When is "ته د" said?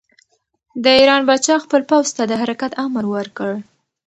2.15-2.33